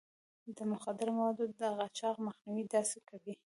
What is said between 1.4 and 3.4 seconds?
د قاچاق مخنيوی داسې کوي.